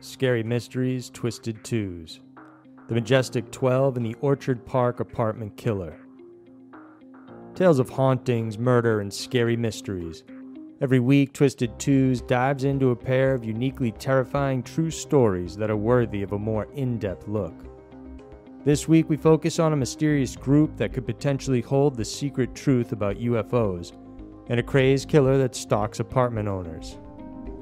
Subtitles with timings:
[0.00, 2.20] Scary Mysteries, Twisted Twos.
[2.86, 5.98] The Majestic 12 and the Orchard Park Apartment Killer.
[7.56, 10.22] Tales of hauntings, murder, and scary mysteries.
[10.80, 15.76] Every week, Twisted Twos dives into a pair of uniquely terrifying true stories that are
[15.76, 17.54] worthy of a more in depth look.
[18.64, 22.92] This week, we focus on a mysterious group that could potentially hold the secret truth
[22.92, 23.94] about UFOs
[24.48, 26.98] and a crazed killer that stalks apartment owners.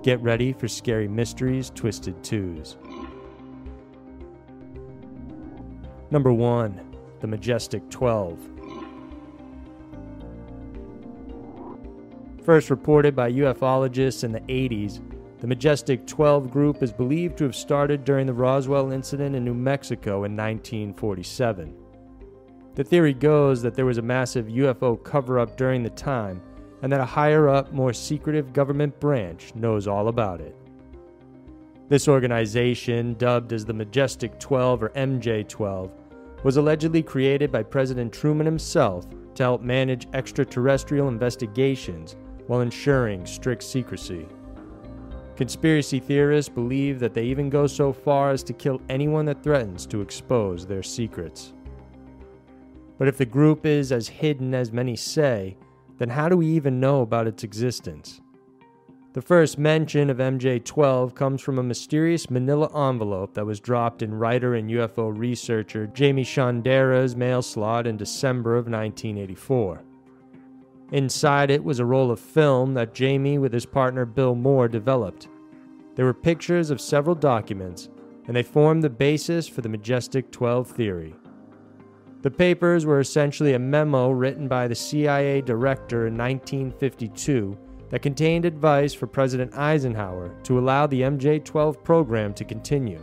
[0.07, 2.77] Get ready for scary mysteries, twisted twos.
[6.13, 6.81] Number 1
[7.19, 8.39] The Majestic 12.
[12.45, 15.01] First reported by ufologists in the 80s,
[15.41, 19.55] the Majestic 12 group is believed to have started during the Roswell incident in New
[19.55, 21.75] Mexico in 1947.
[22.77, 26.41] The theory goes that there was a massive UFO cover up during the time
[26.83, 30.55] and that a higher up, more secretive government branch knows all about it.
[31.89, 35.91] This organization, dubbed as the Majestic 12 or MJ 12,
[36.43, 43.63] was allegedly created by President Truman himself to help manage extraterrestrial investigations while ensuring strict
[43.63, 44.27] secrecy.
[45.37, 49.87] Conspiracy theorists believe that they even go so far as to kill anyone that threatens
[49.87, 51.53] to expose their secrets.
[52.99, 55.57] But if the group is as hidden as many say,
[55.99, 58.21] then how do we even know about its existence?
[59.17, 64.03] The first mention of MJ 12 comes from a mysterious manila envelope that was dropped
[64.03, 69.83] in writer and UFO researcher Jaime Shandera's mail slot in December of 1984.
[70.93, 75.29] Inside it was a roll of film that Jaime, with his partner Bill Moore, developed.
[75.95, 77.89] There were pictures of several documents,
[78.27, 81.15] and they formed the basis for the Majestic 12 theory.
[82.23, 87.57] The papers were essentially a memo written by the CIA director in 1952
[87.91, 93.03] that contained advice for President Eisenhower to allow the MJ 12 program to continue.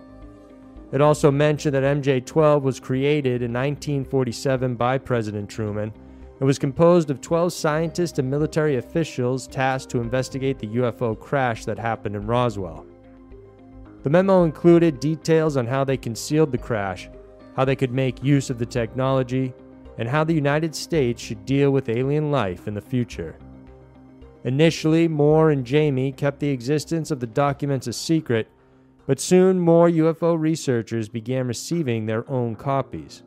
[0.91, 5.93] It also mentioned that MJ 12 was created in 1947 by President Truman
[6.39, 11.65] and was composed of 12 scientists and military officials tasked to investigate the UFO crash
[11.65, 12.85] that happened in Roswell.
[14.03, 17.09] The memo included details on how they concealed the crash
[17.55, 19.53] how they could make use of the technology,
[19.97, 23.37] and how the United States should deal with alien life in the future.
[24.43, 28.47] Initially, Moore and Jaime kept the existence of the documents a secret,
[29.05, 33.23] but soon more UFO researchers began receiving their own copies.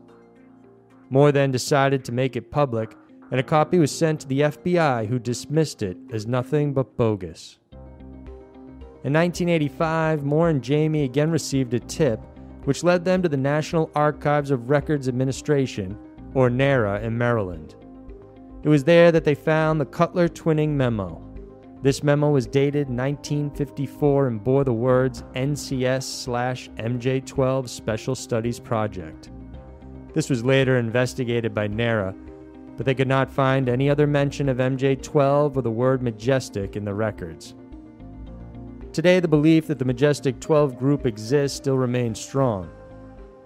[1.09, 2.97] Moore then decided to make it public,
[3.31, 7.59] and a copy was sent to the FBI, who dismissed it as nothing but bogus.
[9.05, 12.21] In 1985, Moore and Jaime again received a tip
[12.67, 15.97] which led them to the National Archives of Records Administration,
[16.35, 17.77] or NARA, in Maryland.
[18.65, 21.23] It was there that they found the Cutler Twining Memo.
[21.83, 29.31] This memo was dated 1954 and bore the words NCS slash MJ12 Special Studies Project.
[30.13, 32.17] This was later investigated by NARA,
[32.77, 36.85] but they could not find any other mention of MJ12 or the word majestic in
[36.85, 37.55] the records.
[38.97, 42.71] Today, the belief that the Majestic 12 group exists still remains strong.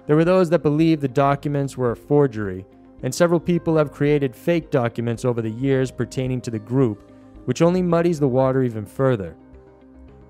[0.07, 2.65] There were those that believed the documents were a forgery,
[3.03, 7.11] and several people have created fake documents over the years pertaining to the group,
[7.47, 9.35] which only muddies the water even further.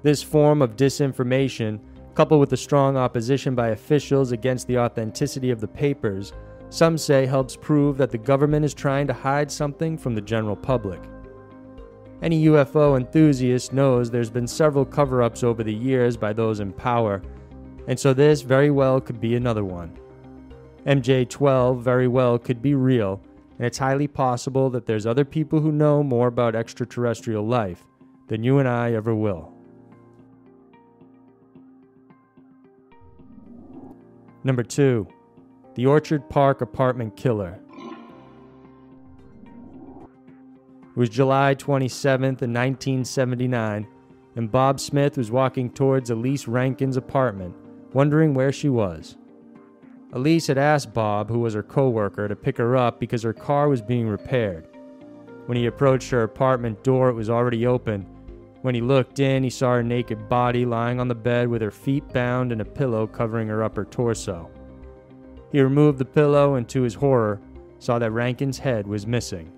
[0.03, 1.81] This form of disinformation,
[2.15, 6.33] coupled with the strong opposition by officials against the authenticity of the papers,
[6.71, 10.57] some say helps prove that the government is trying to hide something from the general
[10.57, 11.03] public.
[12.23, 16.73] Any UFO enthusiast knows there's been several cover ups over the years by those in
[16.73, 17.23] power,
[17.89, 19.99] and so this very well could be another one.
[20.87, 23.23] MJ 12 very well could be real,
[23.57, 27.85] and it's highly possible that there's other people who know more about extraterrestrial life
[28.29, 29.53] than you and I ever will.
[34.45, 35.07] Number 2.
[35.75, 37.59] The Orchard Park Apartment Killer.
[41.01, 43.89] Was July 27th in 1979,
[44.37, 47.57] and Bob Smith was walking towards Elise Rankin's apartment,
[47.95, 49.17] wondering where she was.
[50.13, 53.71] Elise had asked Bob, who was her coworker, to pick her up because her car
[53.71, 54.69] was being repaired.
[55.47, 58.03] When he approached her apartment door, it was already open.
[58.61, 61.71] When he looked in, he saw her naked body lying on the bed with her
[61.71, 64.51] feet bound and a pillow covering her upper torso.
[65.51, 67.41] He removed the pillow and, to his horror,
[67.79, 69.51] saw that Rankin's head was missing.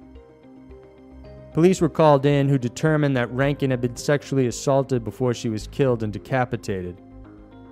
[1.53, 5.67] Police were called in who determined that Rankin had been sexually assaulted before she was
[5.67, 7.01] killed and decapitated.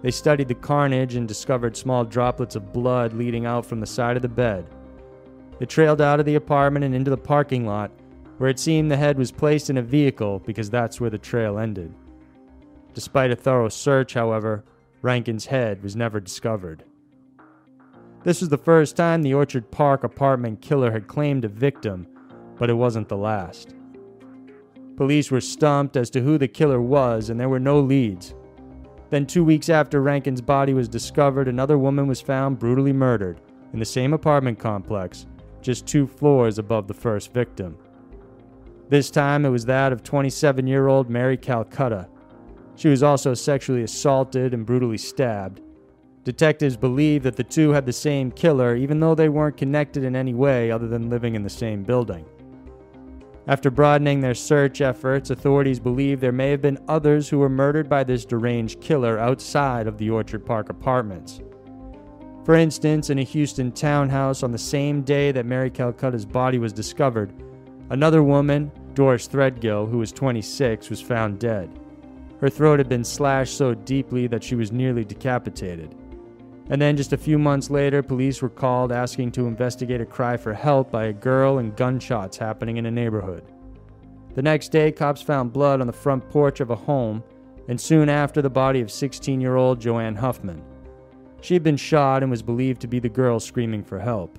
[0.03, 4.17] They studied the carnage and discovered small droplets of blood leading out from the side
[4.17, 4.67] of the bed.
[5.61, 7.91] It trailed out of the apartment and into the parking lot,
[8.39, 11.59] where it seemed the head was placed in a vehicle because that's where the trail
[11.59, 11.95] ended.
[12.95, 14.65] Despite a thorough search, however,
[15.03, 16.85] Rankin's head was never discovered.
[18.25, 22.07] This was the first time the Orchard Park apartment killer had claimed a victim,
[22.61, 23.75] but it wasn't the last.
[24.99, 28.35] Police were stumped as to who the killer was, and there were no leads.
[29.09, 33.41] Then, two weeks after Rankin's body was discovered, another woman was found brutally murdered
[33.73, 35.25] in the same apartment complex,
[35.63, 37.79] just two floors above the first victim.
[38.91, 42.11] This time it was that of 27 year old Mary Calcutta.
[42.77, 45.63] She was also sexually assaulted and brutally stabbed.
[46.25, 50.15] Detectives believe that the two had the same killer, even though they weren't connected in
[50.15, 52.27] any way other than living in the same building.
[53.51, 57.89] After broadening their search efforts, authorities believe there may have been others who were murdered
[57.89, 61.41] by this deranged killer outside of the Orchard Park apartments.
[62.45, 66.73] For instance, in a Houston townhouse on the same day that Mary Calcutta's body was
[66.73, 67.33] discovered,
[67.91, 71.77] another woman, Doris Threadgill, who was 26, was found dead.
[72.41, 75.97] Her throat had been slashed so deeply that she was nearly decapitated.
[76.71, 80.37] And then, just a few months later, police were called asking to investigate a cry
[80.37, 83.43] for help by a girl and gunshots happening in a neighborhood.
[84.37, 87.25] The next day, cops found blood on the front porch of a home,
[87.67, 90.63] and soon after, the body of 16 year old Joanne Huffman.
[91.41, 94.39] She had been shot and was believed to be the girl screaming for help.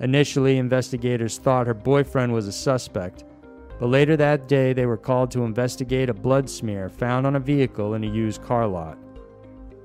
[0.00, 3.24] Initially, investigators thought her boyfriend was a suspect,
[3.78, 7.40] but later that day they were called to investigate a blood smear found on a
[7.40, 8.98] vehicle in a used car lot.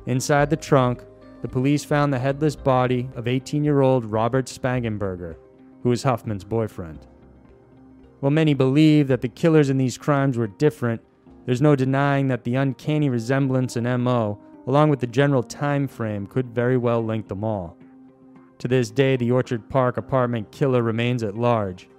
[0.07, 1.03] Inside the trunk,
[1.43, 5.35] the police found the headless body of 18 year old Robert Spangenberger,
[5.83, 7.05] who was Huffman's boyfriend.
[8.19, 11.01] While many believe that the killers in these crimes were different,
[11.45, 16.25] there's no denying that the uncanny resemblance in MO along with the general time frame,
[16.25, 17.77] could very well link them all.
[18.59, 21.89] To this day, the Orchard Park apartment killer remains at large.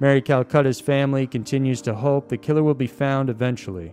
[0.00, 3.92] Mary Calcutta's family continues to hope the killer will be found eventually.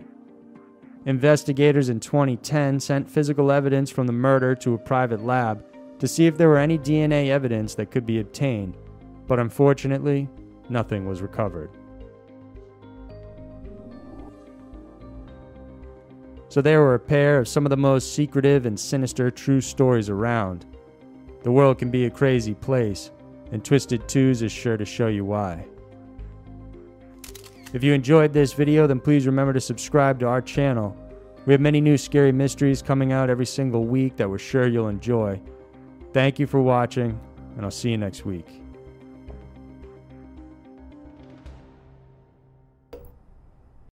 [1.06, 5.64] Investigators in 2010 sent physical evidence from the murder to a private lab
[5.98, 8.76] to see if there were any DNA evidence that could be obtained,
[9.26, 10.28] but unfortunately,
[10.68, 11.70] nothing was recovered.
[16.48, 20.10] So there were a pair of some of the most secretive and sinister true stories
[20.10, 20.66] around.
[21.44, 23.10] The world can be a crazy place,
[23.52, 25.64] and Twisted Twos is sure to show you why.
[27.72, 30.96] If you enjoyed this video, then please remember to subscribe to our channel.
[31.46, 34.88] We have many new scary mysteries coming out every single week that we're sure you'll
[34.88, 35.40] enjoy.
[36.12, 37.18] Thank you for watching,
[37.56, 38.59] and I'll see you next week.